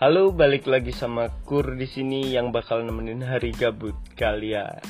[0.00, 4.80] Halo, balik lagi sama Kur di sini yang bakal nemenin hari gabut kalian.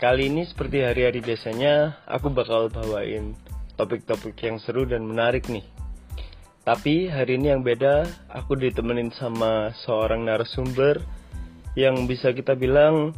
[0.00, 3.36] Kali ini seperti hari-hari biasanya, aku bakal bawain
[3.76, 5.60] topik-topik yang seru dan menarik nih.
[6.64, 11.04] Tapi hari ini yang beda, aku ditemenin sama seorang narasumber
[11.76, 13.12] yang bisa kita bilang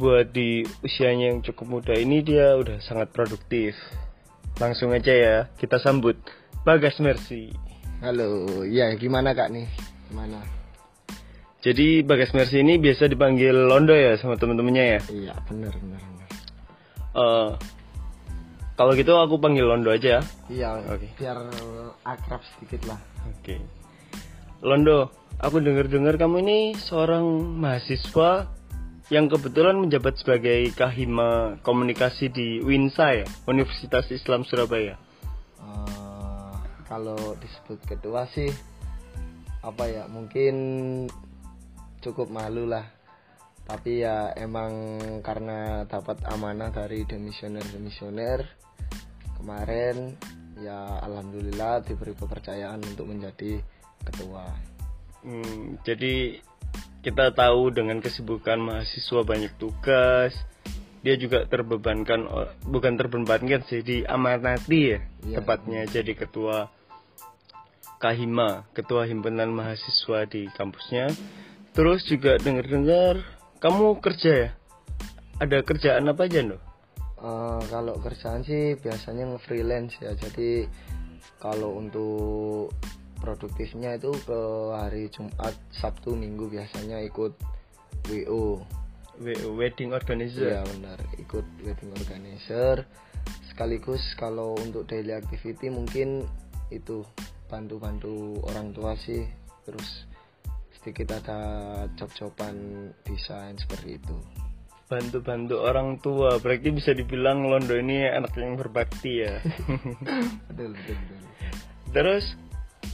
[0.00, 3.76] buat di usianya yang cukup muda ini dia udah sangat produktif.
[4.56, 6.16] Langsung aja ya, kita sambut
[6.64, 7.52] Bagas Mercy.
[8.00, 9.95] Halo, ya gimana kak nih?
[10.10, 10.40] Gimana?
[11.66, 15.00] Jadi Bagas Mercy ini biasa dipanggil Londo ya sama temen-temennya ya?
[15.10, 15.98] Iya, bener bener.
[15.98, 16.30] bener.
[17.16, 17.50] Eh,
[18.76, 20.22] kalau gitu aku panggil Londo aja ya.
[20.46, 21.10] Iya, Oke.
[21.18, 21.48] biar
[22.06, 23.00] akrab sedikit lah.
[23.26, 23.58] Oke.
[24.62, 25.10] Londo,
[25.42, 27.24] aku dengar-dengar kamu ini seorang
[27.58, 28.46] mahasiswa
[29.10, 34.94] yang kebetulan menjabat sebagai Kahima Komunikasi di WINSA ya, Universitas Islam Surabaya.
[35.58, 36.52] Eh,
[36.86, 38.52] kalau disebut ketua sih
[39.66, 40.54] apa ya mungkin
[41.98, 42.86] cukup malu lah.
[43.66, 44.70] Tapi ya emang
[45.26, 48.46] karena dapat amanah dari demisioner demisioner
[49.42, 50.14] kemarin
[50.62, 53.58] ya alhamdulillah diberi kepercayaan untuk menjadi
[54.06, 54.46] ketua.
[55.26, 56.38] Hmm, jadi
[57.02, 60.38] kita tahu dengan kesibukan mahasiswa banyak tugas,
[61.06, 62.26] dia juga terbebankan
[62.66, 65.42] bukan terbebankan sih diamanati ya Iya.
[65.42, 66.70] tepatnya jadi ketua
[67.96, 71.08] Kahima, ketua himpunan mahasiswa di kampusnya.
[71.72, 73.24] Terus juga dengar-dengar
[73.60, 74.50] kamu kerja ya?
[75.40, 76.60] Ada kerjaan apa aja loh?
[77.16, 80.12] Eh, kalau kerjaan sih biasanya nge-freelance ya.
[80.12, 80.68] Jadi
[81.40, 82.72] kalau untuk
[83.18, 84.40] produktifnya itu ke
[84.76, 87.32] hari Jumat, Sabtu, Minggu biasanya ikut
[88.12, 88.60] WO.
[89.56, 90.52] Wedding organizer.
[90.52, 92.84] Iya benar, ikut wedding organizer.
[93.48, 96.28] Sekaligus kalau untuk daily activity mungkin
[96.68, 97.00] itu
[97.46, 99.26] bantu-bantu orang tua sih.
[99.66, 100.06] Terus
[100.78, 101.40] sedikit ada
[101.98, 102.54] job-joban
[103.02, 104.16] desain seperti itu.
[104.86, 109.42] Bantu-bantu orang tua, berarti bisa dibilang Londo ini anak yang berbakti ya.
[110.46, 111.20] Betul, betul, betul.
[111.90, 112.24] Terus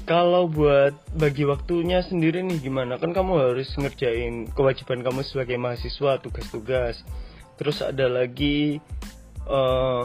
[0.08, 2.96] kalau buat bagi waktunya sendiri nih gimana?
[2.96, 7.04] Kan kamu harus ngerjain kewajiban kamu sebagai mahasiswa, tugas-tugas.
[7.60, 8.80] Terus ada lagi
[9.46, 10.02] eh,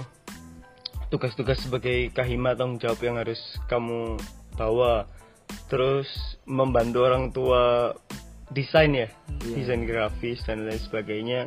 [1.07, 3.40] tugas-tugas sebagai kahima tanggung jawab yang harus
[3.72, 4.19] kamu
[4.57, 5.06] bawa.
[5.72, 6.09] Terus
[6.44, 7.94] membantu orang tua
[8.51, 9.07] desain ya,
[9.45, 9.56] Iya.
[9.63, 11.41] desain grafis dan lain sebagainya.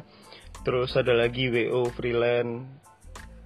[0.65, 2.65] Terus ada lagi WO freelance.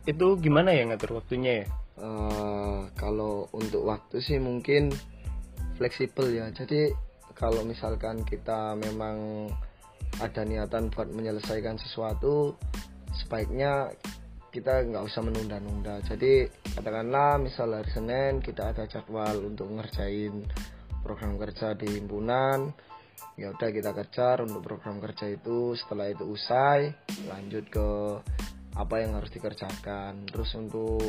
[0.04, 1.66] Itu gimana ya ngatur waktunya ya?
[1.94, 4.90] Eh, kalau untuk waktu sih mungkin
[5.78, 6.50] fleksibel ya.
[6.50, 6.90] Jadi
[7.34, 9.48] kalau misalkan kita memang
[10.22, 12.54] ada niatan buat menyelesaikan sesuatu,
[13.14, 13.94] sebaiknya
[14.54, 15.98] kita nggak usah menunda-nunda.
[16.06, 16.46] Jadi
[16.78, 20.46] katakanlah misal hari Senin kita ada jadwal untuk ngerjain
[21.02, 22.70] program kerja di himpunan,
[23.34, 25.74] ya udah kita kejar untuk program kerja itu.
[25.74, 26.94] Setelah itu usai,
[27.26, 27.88] lanjut ke
[28.78, 30.22] apa yang harus dikerjakan.
[30.30, 31.02] Terus untuk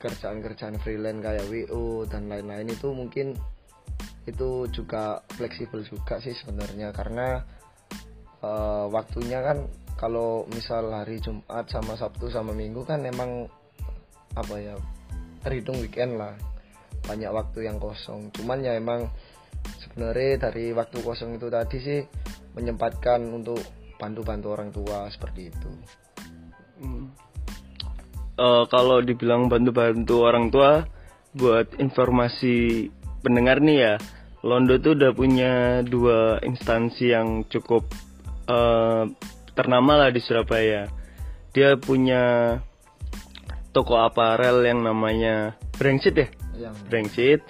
[0.00, 3.36] kerjaan-kerjaan freelance kayak WO dan lain-lain itu mungkin
[4.24, 7.44] itu juga fleksibel juga sih sebenarnya karena
[8.42, 9.64] eh, waktunya kan
[9.94, 13.46] kalau misal hari Jumat sama Sabtu sama Minggu kan emang
[14.34, 14.74] apa ya
[15.46, 16.34] terhitung weekend lah.
[17.02, 18.30] Banyak waktu yang kosong.
[18.34, 19.10] Cuman ya emang
[19.82, 22.00] sebenarnya dari waktu kosong itu tadi sih
[22.54, 23.58] menyempatkan untuk
[23.98, 25.70] bantu-bantu orang tua seperti itu.
[28.42, 30.82] Eh, kalau dibilang bantu-bantu orang tua
[31.36, 32.88] buat informasi
[33.22, 33.94] pendengar nih ya
[34.42, 37.86] Londo tuh udah punya dua instansi yang cukup
[38.46, 39.04] eh,
[39.52, 40.88] ternama lah di Surabaya.
[41.52, 42.56] Dia punya
[43.76, 46.28] toko aparel yang namanya Brengsit ya?
[46.56, 47.40] Yang Brengsit.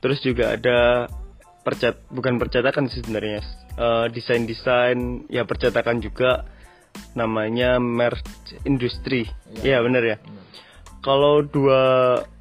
[0.00, 1.08] Terus juga ada
[1.60, 3.44] percat bukan percetakan sih sebenarnya.
[3.80, 6.44] Eh, desain-desain ya percetakan juga
[7.14, 9.26] namanya merch industri
[9.62, 10.16] ya bener ya?
[11.00, 11.82] Kalau dua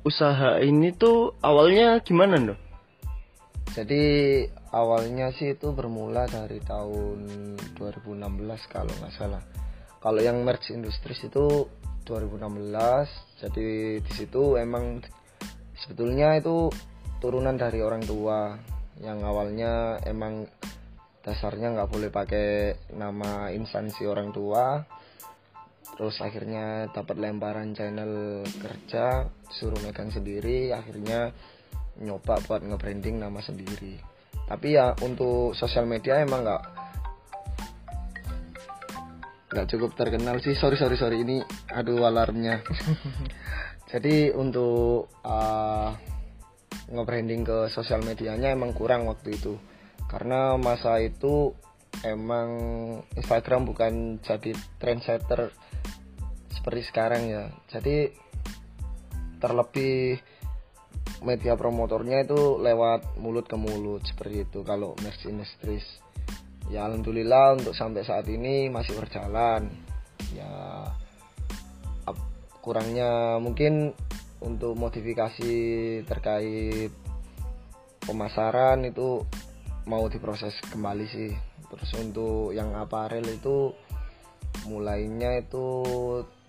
[0.03, 2.59] usaha ini tuh awalnya gimana dong
[3.71, 4.03] Jadi
[4.69, 7.25] awalnya sih itu bermula dari tahun
[7.77, 9.43] 2016 kalau nggak salah.
[9.99, 11.67] Kalau yang merch industries itu
[12.05, 13.41] 2016.
[13.41, 15.01] Jadi di situ emang
[15.77, 16.69] sebetulnya itu
[17.19, 18.55] turunan dari orang tua
[18.99, 20.47] yang awalnya emang
[21.21, 22.47] dasarnya nggak boleh pakai
[22.95, 24.81] nama instansi orang tua.
[25.99, 31.35] Terus akhirnya dapat lemparan channel kerja, suruh megang sendiri, akhirnya
[31.99, 34.08] nyoba buat nge-branding nama sendiri
[34.49, 36.63] tapi ya untuk sosial media emang nggak
[39.53, 40.57] nggak cukup terkenal sih.
[40.57, 41.21] Sorry sorry sorry.
[41.21, 42.65] Ini aduh alarmnya.
[43.93, 45.89] Jadi untuk uh,
[46.89, 49.57] nge-branding ke sosial medianya emang kurang waktu itu.
[50.09, 51.53] Karena masa itu
[52.05, 52.49] emang
[53.13, 55.53] Instagram bukan jadi trendsetter
[56.53, 57.45] seperti sekarang ya.
[57.69, 58.09] Jadi
[59.41, 60.21] terlebih
[61.25, 64.63] media promotornya itu lewat mulut ke mulut seperti itu.
[64.63, 65.85] Kalau Mercy Industries
[66.69, 69.69] ya alhamdulillah untuk sampai saat ini masih berjalan.
[70.35, 70.51] Ya
[72.59, 73.95] kurangnya mungkin
[74.39, 75.55] untuk modifikasi
[76.07, 76.91] terkait
[78.03, 79.23] pemasaran itu
[79.87, 81.31] mau diproses kembali sih.
[81.69, 83.75] Terus untuk yang aparel itu
[84.65, 85.85] mulainya itu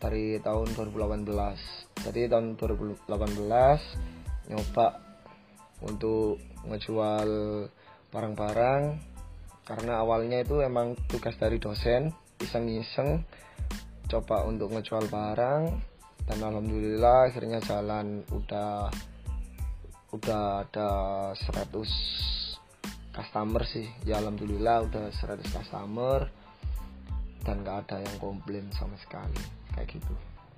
[0.01, 1.29] dari tahun 2018
[2.09, 3.05] jadi tahun 2018
[4.51, 4.99] nyoba
[5.87, 7.31] untuk ngejual
[8.11, 8.83] barang-barang.
[9.65, 12.11] Karena awalnya itu emang tugas dari dosen
[12.43, 13.23] iseng-iseng
[14.11, 15.63] coba untuk ngejual barang.
[16.27, 18.91] Dan alhamdulillah akhirnya jalan udah
[20.11, 20.91] udah ada
[21.39, 23.87] 100 customer sih.
[24.03, 26.27] Ya alhamdulillah udah 100 customer
[27.47, 29.39] dan gak ada yang komplain sama sekali.
[29.75, 30.13] Kayak gitu.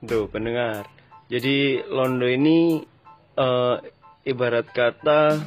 [0.08, 0.88] Tuh pendengar.
[1.30, 2.82] Jadi Londo ini
[3.36, 3.78] uh,
[4.26, 5.40] ibarat kata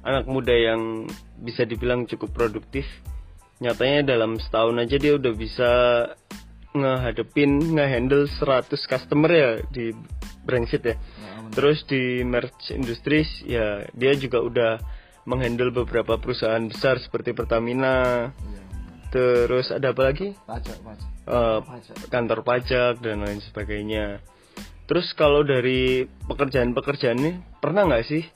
[0.00, 1.08] anak muda yang
[1.40, 2.88] bisa dibilang cukup produktif
[3.60, 5.70] nyatanya dalam setahun aja dia udah bisa
[6.72, 9.92] ngehadepin ngehandle 100 customer ya di
[10.40, 10.96] Brandsit ya.
[10.96, 14.72] Nah, Terus di merch industries ya dia juga udah
[15.28, 18.30] menghandle beberapa perusahaan besar seperti Pertamina.
[18.32, 18.62] Ya.
[19.10, 20.32] Terus ada apa lagi?
[20.46, 21.08] Pajak, pajak.
[21.26, 21.94] Uh, pajak.
[22.08, 24.22] Kantor pajak dan lain sebagainya.
[24.90, 28.26] Terus kalau dari pekerjaan-pekerjaan ini pernah nggak sih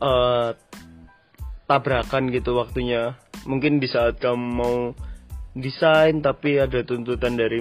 [0.00, 0.56] uh,
[1.68, 3.20] tabrakan gitu waktunya?
[3.44, 4.96] Mungkin di saat kamu mau
[5.52, 7.60] desain tapi ada tuntutan dari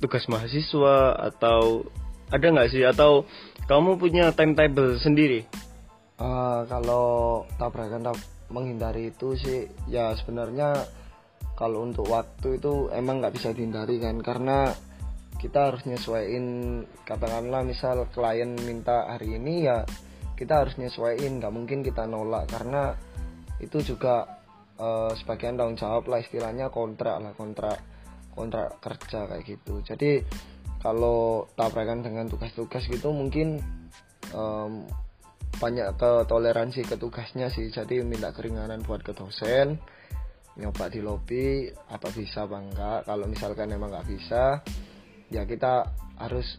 [0.00, 1.84] tugas mahasiswa atau
[2.32, 3.28] ada nggak sih atau
[3.68, 5.44] kamu punya timetable sendiri?
[6.16, 8.16] Uh, kalau tabrakan tab
[8.48, 10.88] menghindari itu sih ya sebenarnya
[11.60, 14.72] kalau untuk waktu itu emang nggak bisa dihindari kan karena
[15.40, 16.46] kita harus nyesuaiin
[17.08, 19.88] katakanlah misal klien minta hari ini ya
[20.36, 22.48] kita harus nyesuaiin nggak mungkin kita nolak.
[22.48, 22.92] Karena
[23.60, 24.40] itu juga
[24.80, 27.80] uh, sebagian tanggung jawab lah istilahnya kontrak lah kontrak
[28.32, 29.80] kontrak kerja kayak gitu.
[29.84, 30.24] Jadi
[30.80, 33.60] kalau tabrakan dengan tugas-tugas gitu mungkin
[34.32, 34.88] um,
[35.60, 37.68] banyak ke toleransi ke tugasnya sih.
[37.68, 39.76] Jadi minta keringanan buat ke dosen
[40.56, 43.00] nyoba di lobby apa bisa apa enggak.
[43.04, 44.64] Kalau misalkan emang nggak bisa
[45.30, 45.88] ya kita
[46.18, 46.58] harus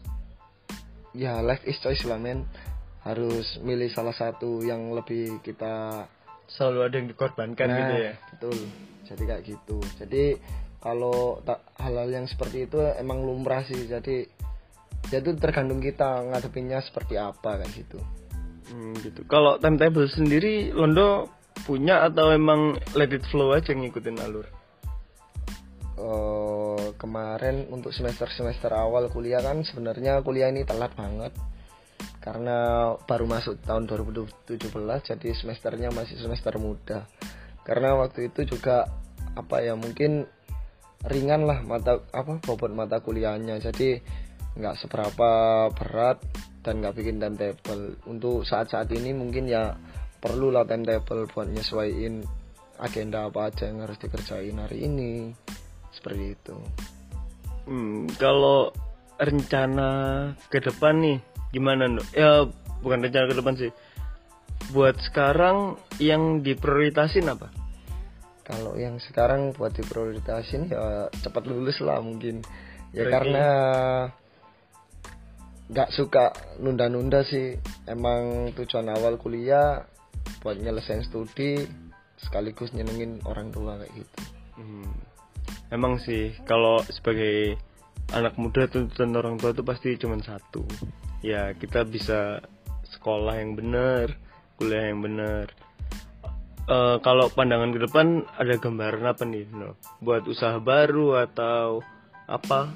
[1.12, 2.48] ya life is choice lah men.
[3.02, 6.06] Harus milih salah satu yang lebih kita
[6.46, 8.12] selalu ada yang dikorbankan nah, gitu ya?
[8.34, 8.56] betul.
[9.06, 9.78] Jadi kayak gitu.
[9.98, 10.24] Jadi
[10.82, 11.42] kalau
[11.78, 13.86] hal-hal yang seperti itu emang lumrah sih.
[13.86, 14.26] Jadi
[15.10, 17.98] ya itu tergantung kita ngadepinnya seperti apa kayak gitu.
[18.70, 19.26] Hmm, gitu.
[19.26, 21.28] Kalau timetable sendiri Londo
[21.66, 24.46] punya atau emang let it flow aja ngikutin alur?
[25.98, 26.41] Uh,
[27.02, 31.34] kemarin untuk semester semester awal kuliah kan sebenarnya kuliah ini telat banget.
[32.22, 34.70] Karena baru masuk tahun 2017
[35.10, 37.10] jadi semesternya masih semester muda.
[37.66, 38.86] Karena waktu itu juga
[39.34, 40.22] apa ya mungkin
[41.02, 43.58] ringan lah mata apa bobot mata kuliahnya.
[43.58, 43.98] Jadi
[44.54, 45.30] nggak seberapa
[45.74, 46.22] berat
[46.62, 47.98] dan nggak bikin timetable.
[48.06, 49.74] Untuk saat-saat ini mungkin ya
[50.22, 52.22] perlu lah timetable buat nyesuaiin
[52.78, 55.41] agenda apa aja yang harus dikerjain hari ini
[55.94, 56.56] seperti itu.
[57.68, 58.74] Hmm, kalau
[59.22, 59.90] rencana
[60.50, 61.18] ke depan nih
[61.54, 62.02] gimana no?
[62.10, 62.48] ya
[62.82, 63.70] bukan rencana ke depan sih.
[64.72, 67.52] Buat sekarang yang diprioritasin apa?
[68.42, 72.42] Kalau yang sekarang buat diprioritasin ya cepat lulus lah mungkin.
[72.90, 73.46] Ya karena
[75.70, 77.56] nggak suka nunda-nunda sih.
[77.86, 79.86] Emang tujuan awal kuliah
[80.42, 81.62] buat nyelesain studi
[82.18, 84.20] sekaligus nyenengin orang tua kayak gitu.
[84.58, 85.11] Hmm.
[85.72, 87.56] Emang sih kalau sebagai
[88.12, 90.62] anak muda tuntutan orang tua itu pasti cuma satu.
[91.24, 92.44] Ya kita bisa
[92.92, 94.12] sekolah yang benar
[94.60, 95.50] kuliah yang benar.
[96.70, 99.74] Uh, kalau pandangan ke depan ada gambaran apa nih no?
[99.98, 101.82] buat usaha baru atau
[102.30, 102.70] apa?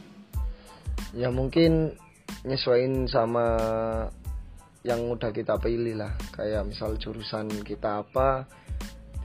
[1.14, 1.94] Ya mungkin
[2.42, 3.46] nyesuaiin sama
[4.82, 6.10] yang udah kita pilih lah.
[6.34, 8.48] Kayak misal jurusan kita apa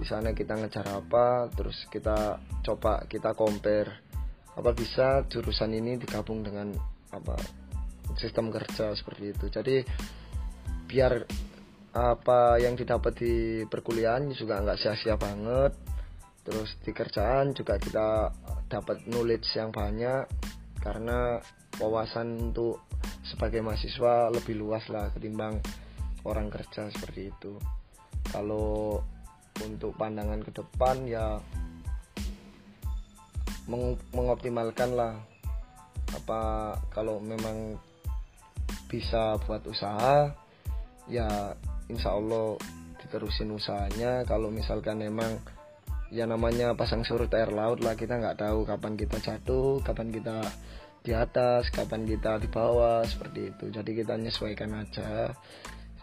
[0.01, 4.09] di sana kita ngejar apa terus kita coba kita compare.
[4.57, 6.73] Apa bisa jurusan ini digabung dengan
[7.13, 7.37] apa
[8.17, 9.45] sistem kerja seperti itu.
[9.53, 9.77] Jadi
[10.89, 11.21] biar
[11.93, 13.35] apa yang didapat di
[13.69, 15.77] perkuliahan juga nggak sia-sia banget.
[16.41, 18.33] Terus di kerjaan juga kita
[18.73, 20.25] dapat knowledge yang banyak.
[20.81, 21.37] Karena
[21.77, 22.89] wawasan untuk
[23.21, 25.61] sebagai mahasiswa lebih luas lah ketimbang
[26.25, 27.53] orang kerja seperti itu.
[28.33, 29.05] Kalau
[29.59, 31.37] untuk pandangan ke depan ya
[33.67, 35.13] meng mengoptimalkan lah
[36.11, 37.79] apa kalau memang
[38.91, 40.31] bisa buat usaha
[41.07, 41.55] ya
[41.87, 42.59] insya Allah
[43.03, 44.23] diterusin usahanya.
[44.23, 45.39] Kalau misalkan memang
[46.11, 50.43] ya namanya pasang surut air laut lah kita nggak tahu kapan kita jatuh kapan kita
[51.01, 53.65] di atas kapan kita di bawah seperti itu.
[53.71, 55.31] Jadi kita menyesuaikan aja.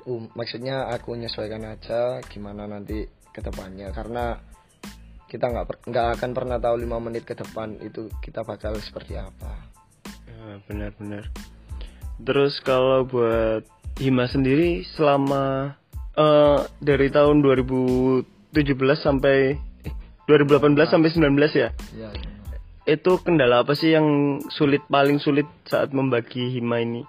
[0.08, 3.04] Um, maksudnya aku menyesuaikan aja gimana nanti
[3.38, 4.42] ke depannya karena
[5.30, 9.70] kita nggak nggak akan pernah tahu lima menit ke depan itu kita bakal seperti apa
[10.66, 11.30] benar-benar
[12.18, 13.62] terus kalau buat
[13.98, 15.74] Hima sendiri selama
[16.14, 18.54] uh, dari tahun 2017
[18.94, 19.94] sampai eh,
[20.30, 20.86] 2018 nah.
[20.86, 21.74] sampai 19 ya?
[21.98, 22.38] Ya, ya
[22.88, 27.04] itu kendala apa sih yang sulit paling sulit saat membagi hima ini?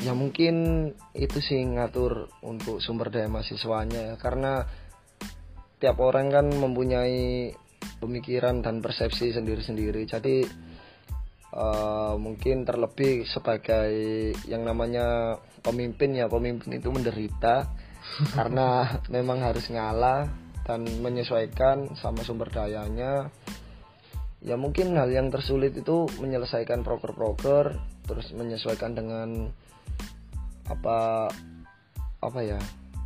[0.00, 4.16] Ya mungkin itu sih ngatur untuk sumber daya mahasiswanya ya.
[4.16, 4.64] karena
[5.76, 7.52] tiap orang kan mempunyai
[8.00, 10.04] pemikiran dan persepsi sendiri-sendiri.
[10.08, 10.44] Jadi
[11.56, 13.90] uh, mungkin terlebih sebagai
[14.48, 17.68] yang namanya pemimpin ya pemimpin itu menderita
[18.36, 20.28] karena memang harus ngalah
[20.66, 23.30] dan menyesuaikan sama sumber dayanya
[24.42, 29.50] ya mungkin hal yang tersulit itu menyelesaikan proker-proker terus menyesuaikan dengan
[30.66, 31.30] apa
[32.18, 32.58] apa ya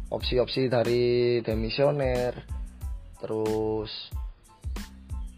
[0.09, 2.60] opsi-opsi dari demisioner
[3.21, 3.93] terus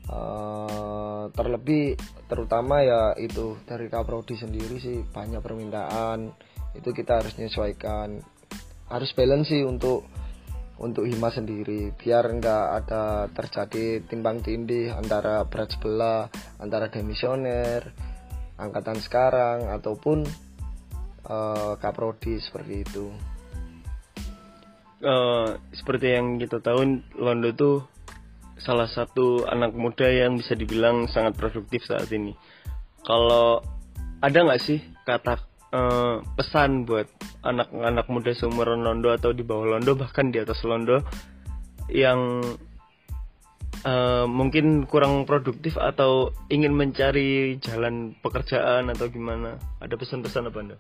[0.09, 1.99] uh, terlebih
[2.31, 6.33] terutama ya itu dari kaprodi sendiri sih banyak permintaan.
[6.73, 8.23] Itu kita harus menyesuaikan
[8.89, 10.09] harus balance sih untuk
[10.81, 11.93] untuk Hima sendiri.
[11.95, 16.31] Biar nggak ada terjadi timbang tindih antara berat sebelah
[16.63, 17.93] antara demisioner
[18.57, 20.23] angkatan sekarang ataupun
[21.27, 23.32] uh, kaprodi seperti itu
[25.03, 27.77] uh, seperti yang kita tahu Londo tuh
[28.63, 32.33] salah satu anak muda yang bisa dibilang sangat produktif saat ini
[33.03, 33.59] kalau
[34.23, 35.43] ada nggak sih kata
[35.75, 37.11] uh, pesan buat
[37.43, 41.03] anak-anak muda seumuran Londo atau di bawah Londo bahkan di atas Londo
[41.91, 42.41] yang
[43.83, 50.77] uh, mungkin kurang produktif atau ingin mencari jalan pekerjaan atau gimana ada pesan-pesan apa anda?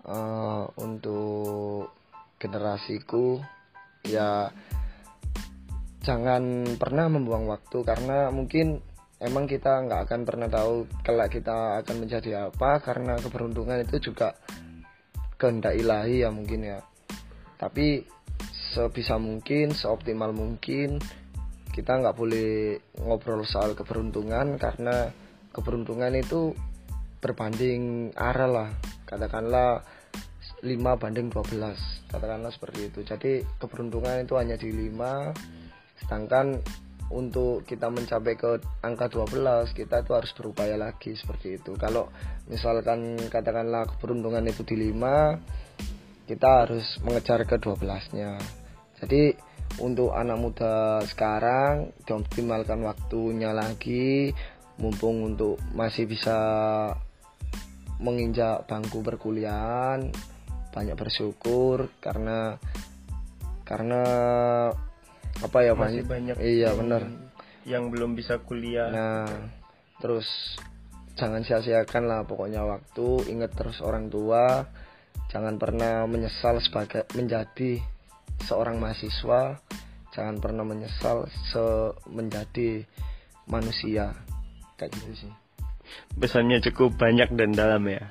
[0.00, 1.69] Uh, untuk
[2.40, 3.38] generasiku
[4.08, 4.48] ya
[6.00, 8.80] jangan pernah membuang waktu karena mungkin
[9.20, 14.32] emang kita nggak akan pernah tahu kelak kita akan menjadi apa karena keberuntungan itu juga
[15.36, 16.80] kehendak ilahi ya mungkin ya.
[17.60, 18.04] Tapi
[18.48, 20.96] sebisa mungkin seoptimal mungkin
[21.70, 25.12] kita nggak boleh ngobrol soal keberuntungan karena
[25.52, 26.56] keberuntungan itu
[27.20, 28.70] berbanding arah lah.
[29.04, 29.84] Katakanlah
[30.60, 33.00] 5 banding 12 katakanlah seperti itu.
[33.04, 36.60] Jadi keberuntungan itu hanya di 5 sedangkan
[37.10, 41.74] untuk kita mencapai ke angka 12 kita itu harus berupaya lagi seperti itu.
[41.74, 42.12] Kalau
[42.46, 48.38] misalkan katakanlah keberuntungan itu di 5 kita harus mengejar ke 12 nya
[49.00, 49.32] jadi
[49.80, 54.34] untuk anak muda sekarang dioptimalkan waktunya lagi.
[54.80, 56.36] Mumpung untuk masih bisa
[58.00, 60.08] menginjak bangku perkuliahan
[60.70, 62.58] banyak bersyukur karena
[63.66, 64.02] karena
[65.40, 67.06] apa ya masih banyak iya benar.
[67.68, 68.90] yang belum bisa kuliah.
[68.90, 69.28] Nah
[70.00, 70.26] terus
[71.14, 74.66] jangan sia-siakan lah pokoknya waktu ingat terus orang tua.
[75.30, 77.78] Jangan pernah menyesal sebagai menjadi
[78.42, 79.62] seorang mahasiswa.
[80.10, 82.82] Jangan pernah menyesal se menjadi
[83.46, 84.10] manusia.
[84.74, 85.32] Kayak gitu sih.
[86.18, 88.10] Pesannya cukup banyak dan dalam ya.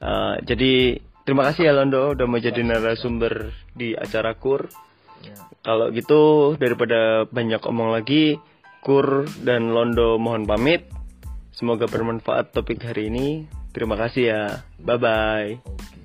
[0.00, 4.66] Uh, jadi terima kasih ya Londo udah mau jadi narasumber di acara kur
[5.20, 5.36] Ya.
[5.60, 8.40] Kalau gitu daripada banyak omong lagi,
[8.80, 10.88] Kur dan Londo mohon pamit.
[11.52, 13.44] Semoga bermanfaat topik hari ini.
[13.76, 14.42] Terima kasih ya.
[14.80, 15.99] Bye bye.